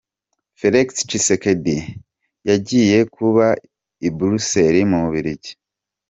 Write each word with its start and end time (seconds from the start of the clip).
Felix 0.59 0.87
Tshisekedi 1.07 1.77
yagiye 2.49 2.97
kuba 3.15 3.45
i 4.07 4.09
Buruseli 4.15 4.81
mu 4.89 4.97
Bubiligi. 5.03 5.51